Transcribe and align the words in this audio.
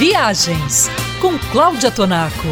Viagens 0.00 0.88
com 1.20 1.38
Cláudia 1.52 1.90
Tonaco. 1.90 2.48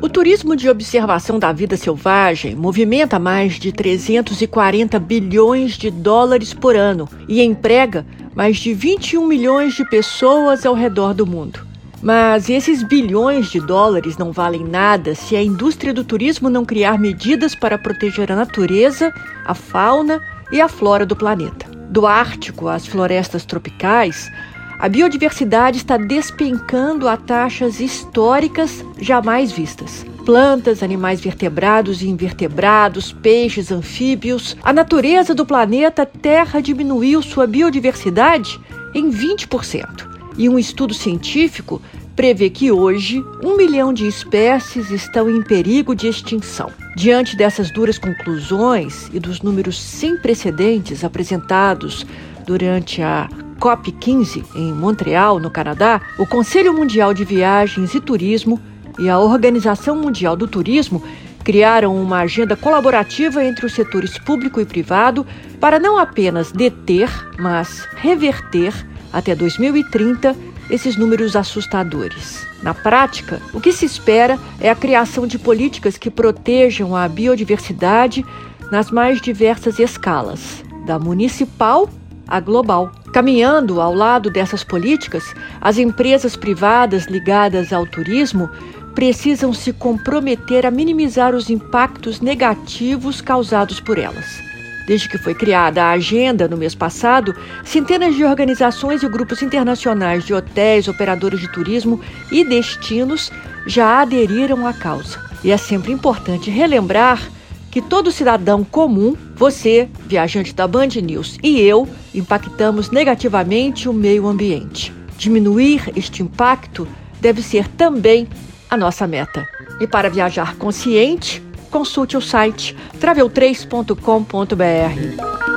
O 0.00 0.08
turismo 0.08 0.54
de 0.54 0.70
observação 0.70 1.36
da 1.36 1.50
vida 1.50 1.76
selvagem 1.76 2.54
movimenta 2.54 3.18
mais 3.18 3.54
de 3.54 3.72
340 3.72 5.00
bilhões 5.00 5.72
de 5.72 5.90
dólares 5.90 6.54
por 6.54 6.76
ano 6.76 7.08
e 7.26 7.42
emprega 7.42 8.06
mais 8.36 8.58
de 8.58 8.72
21 8.72 9.26
milhões 9.26 9.74
de 9.74 9.84
pessoas 9.90 10.64
ao 10.64 10.74
redor 10.74 11.12
do 11.12 11.26
mundo. 11.26 11.66
Mas 12.00 12.48
esses 12.48 12.84
bilhões 12.84 13.50
de 13.50 13.58
dólares 13.58 14.16
não 14.16 14.30
valem 14.30 14.62
nada 14.62 15.16
se 15.16 15.34
a 15.34 15.42
indústria 15.42 15.92
do 15.92 16.04
turismo 16.04 16.48
não 16.48 16.64
criar 16.64 17.00
medidas 17.00 17.52
para 17.52 17.76
proteger 17.76 18.30
a 18.30 18.36
natureza, 18.36 19.12
a 19.44 19.54
fauna 19.56 20.22
e 20.52 20.60
a 20.60 20.68
flora 20.68 21.04
do 21.04 21.16
planeta. 21.16 21.69
Do 21.90 22.06
Ártico 22.06 22.68
às 22.68 22.86
florestas 22.86 23.44
tropicais, 23.44 24.30
a 24.78 24.88
biodiversidade 24.88 25.78
está 25.78 25.96
despencando 25.96 27.08
a 27.08 27.16
taxas 27.16 27.80
históricas 27.80 28.84
jamais 28.96 29.50
vistas. 29.50 30.06
Plantas, 30.24 30.84
animais 30.84 31.20
vertebrados 31.20 32.00
e 32.00 32.08
invertebrados, 32.08 33.12
peixes, 33.12 33.72
anfíbios. 33.72 34.56
A 34.62 34.72
natureza 34.72 35.34
do 35.34 35.44
planeta 35.44 36.06
Terra 36.06 36.62
diminuiu 36.62 37.20
sua 37.22 37.44
biodiversidade 37.44 38.60
em 38.94 39.10
20% 39.10 40.08
e 40.38 40.48
um 40.48 40.60
estudo 40.60 40.94
científico 40.94 41.82
prevê 42.14 42.50
que 42.50 42.70
hoje 42.70 43.24
um 43.42 43.56
milhão 43.56 43.92
de 43.92 44.06
espécies 44.06 44.90
estão 44.90 45.30
em 45.30 45.42
perigo 45.42 45.94
de 45.94 46.08
extinção. 46.08 46.70
Diante 46.96 47.36
dessas 47.36 47.70
duras 47.70 47.98
conclusões 47.98 49.08
e 49.12 49.20
dos 49.20 49.42
números 49.42 49.80
sem 49.80 50.16
precedentes 50.16 51.04
apresentados 51.04 52.04
durante 52.46 53.00
a 53.00 53.28
COP15 53.60 54.44
em 54.54 54.72
Montreal, 54.72 55.38
no 55.38 55.50
Canadá, 55.50 56.00
o 56.18 56.26
Conselho 56.26 56.72
Mundial 56.72 57.14
de 57.14 57.24
Viagens 57.24 57.94
e 57.94 58.00
Turismo 58.00 58.60
e 58.98 59.08
a 59.08 59.18
Organização 59.18 59.96
Mundial 59.96 60.36
do 60.36 60.48
Turismo 60.48 61.02
criaram 61.44 61.96
uma 61.96 62.18
agenda 62.18 62.56
colaborativa 62.56 63.44
entre 63.44 63.66
os 63.66 63.72
setores 63.72 64.18
público 64.18 64.60
e 64.60 64.64
privado 64.64 65.26
para 65.58 65.78
não 65.78 65.98
apenas 65.98 66.52
deter, 66.52 67.08
mas 67.38 67.86
reverter 67.96 68.74
até 69.12 69.34
2030 69.34 70.36
esses 70.70 70.96
números 70.96 71.34
assustadores. 71.34 72.46
Na 72.62 72.72
prática, 72.72 73.40
o 73.52 73.60
que 73.60 73.72
se 73.72 73.84
espera 73.84 74.38
é 74.60 74.70
a 74.70 74.74
criação 74.74 75.26
de 75.26 75.38
políticas 75.38 75.98
que 75.98 76.10
protejam 76.10 76.94
a 76.94 77.08
biodiversidade 77.08 78.24
nas 78.70 78.90
mais 78.90 79.20
diversas 79.20 79.78
escalas, 79.78 80.62
da 80.86 80.98
municipal 80.98 81.88
à 82.26 82.38
global. 82.38 82.92
Caminhando 83.12 83.80
ao 83.80 83.92
lado 83.92 84.30
dessas 84.30 84.62
políticas, 84.62 85.34
as 85.60 85.78
empresas 85.78 86.36
privadas 86.36 87.06
ligadas 87.06 87.72
ao 87.72 87.84
turismo 87.84 88.48
precisam 88.94 89.52
se 89.52 89.72
comprometer 89.72 90.64
a 90.64 90.70
minimizar 90.70 91.34
os 91.34 91.50
impactos 91.50 92.20
negativos 92.20 93.20
causados 93.20 93.80
por 93.80 93.98
elas. 93.98 94.49
Desde 94.90 95.08
que 95.08 95.18
foi 95.18 95.36
criada 95.36 95.84
a 95.84 95.92
agenda 95.92 96.48
no 96.48 96.56
mês 96.56 96.74
passado, 96.74 97.32
centenas 97.62 98.16
de 98.16 98.24
organizações 98.24 99.04
e 99.04 99.08
grupos 99.08 99.40
internacionais 99.40 100.24
de 100.24 100.34
hotéis, 100.34 100.88
operadores 100.88 101.38
de 101.38 101.46
turismo 101.46 102.00
e 102.28 102.42
destinos 102.42 103.30
já 103.64 104.00
aderiram 104.00 104.66
à 104.66 104.72
causa. 104.72 105.20
E 105.44 105.52
é 105.52 105.56
sempre 105.56 105.92
importante 105.92 106.50
relembrar 106.50 107.30
que 107.70 107.80
todo 107.80 108.10
cidadão 108.10 108.64
comum, 108.64 109.16
você, 109.36 109.88
viajante 110.08 110.52
da 110.52 110.66
Band 110.66 110.88
News, 111.00 111.38
e 111.40 111.60
eu 111.60 111.88
impactamos 112.12 112.90
negativamente 112.90 113.88
o 113.88 113.92
meio 113.92 114.26
ambiente. 114.26 114.92
Diminuir 115.16 115.92
este 115.94 116.20
impacto 116.20 116.88
deve 117.20 117.42
ser 117.42 117.68
também 117.68 118.26
a 118.68 118.76
nossa 118.76 119.06
meta. 119.06 119.46
E 119.80 119.86
para 119.86 120.10
viajar 120.10 120.56
consciente, 120.56 121.40
consulte 121.70 122.16
o 122.16 122.20
site 122.20 122.76
travel3.com.br. 122.98 125.49